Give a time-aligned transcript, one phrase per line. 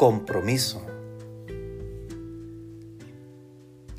[0.00, 0.80] Compromiso.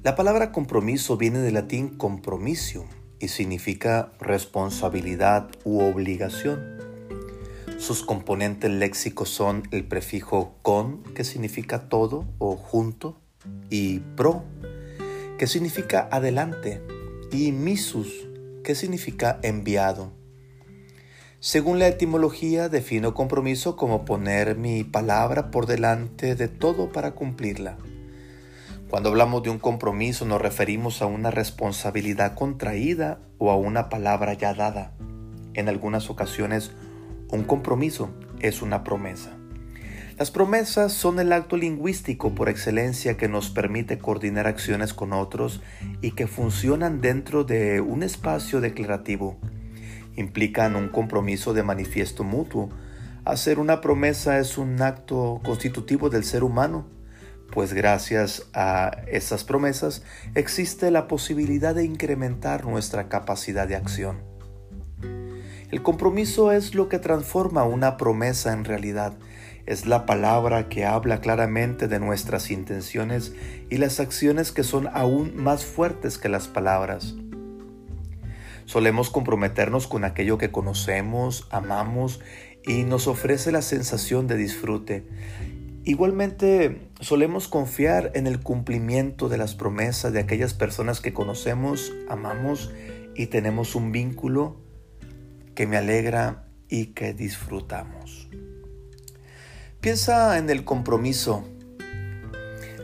[0.02, 2.86] La palabra compromiso viene del latín compromisio
[3.20, 6.80] y significa responsabilidad u obligación.
[7.78, 13.22] Sus componentes léxicos son el prefijo con, que significa todo o junto,
[13.70, 14.44] y pro,
[15.38, 16.82] que significa adelante,
[17.32, 18.28] y misus,
[18.64, 20.12] que significa enviado.
[21.44, 27.78] Según la etimología, defino compromiso como poner mi palabra por delante de todo para cumplirla.
[28.92, 34.36] Cuando hablamos de un compromiso nos referimos a una responsabilidad contraída o a una palabra
[34.36, 34.94] ya dada.
[35.56, 36.74] En algunas ocasiones,
[37.30, 39.32] un compromiso es una promesa.
[40.20, 45.60] Las promesas son el acto lingüístico por excelencia que nos permite coordinar acciones con otros
[46.04, 49.40] y que funcionan dentro de un espacio declarativo
[50.16, 52.70] implican un compromiso de manifiesto mutuo.
[53.26, 56.86] Hacer una promesa es un acto constitutivo del ser humano,
[57.52, 60.04] pues gracias a esas promesas
[60.36, 64.32] existe la posibilidad de incrementar nuestra capacidad de acción.
[65.70, 69.14] El compromiso es lo que transforma una promesa en realidad.
[69.66, 73.34] Es la palabra que habla claramente de nuestras intenciones
[73.70, 77.16] y las acciones que son aún más fuertes que las palabras.
[78.66, 82.22] Solemos comprometernos con aquello que conocemos, amamos
[82.66, 85.08] y nos ofrece la sensación de disfrute.
[85.84, 92.72] Igualmente, solemos confiar en el cumplimiento de las promesas de aquellas personas que conocemos, amamos
[93.16, 94.58] y tenemos un vínculo
[95.56, 98.30] que me alegra y que disfrutamos.
[99.82, 101.44] Piensa en el compromiso,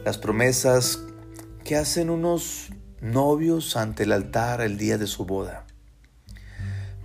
[0.03, 1.03] las promesas
[1.63, 5.65] que hacen unos novios ante el altar el día de su boda.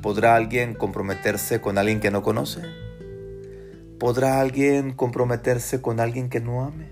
[0.00, 2.62] ¿Podrá alguien comprometerse con alguien que no conoce?
[3.98, 6.88] ¿Podrá alguien comprometerse con alguien que no ame?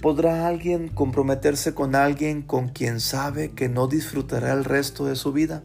[0.00, 5.32] ¿Podrá alguien comprometerse con alguien con quien sabe que no disfrutará el resto de su
[5.32, 5.62] vida?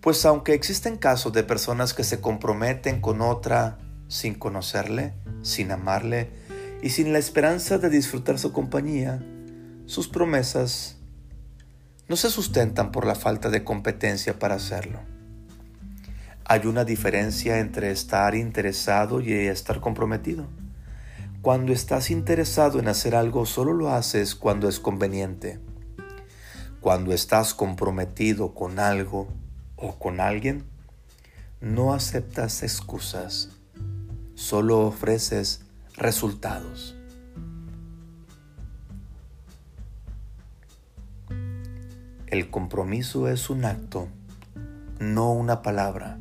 [0.00, 3.78] Pues aunque existen casos de personas que se comprometen con otra
[4.08, 5.12] sin conocerle,
[5.42, 6.30] sin amarle
[6.82, 9.20] y sin la esperanza de disfrutar su compañía,
[9.88, 10.98] sus promesas
[12.08, 15.00] no se sustentan por la falta de competencia para hacerlo.
[16.44, 20.46] Hay una diferencia entre estar interesado y estar comprometido.
[21.40, 25.58] Cuando estás interesado en hacer algo solo lo haces cuando es conveniente.
[26.82, 29.26] Cuando estás comprometido con algo
[29.76, 30.66] o con alguien,
[31.62, 33.48] no aceptas excusas,
[34.34, 35.62] solo ofreces
[35.96, 36.97] resultados.
[42.30, 44.06] El compromiso es un acto,
[44.98, 46.18] no una palabra.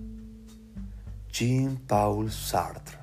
[1.34, 2.97] Jean-Paul Sartre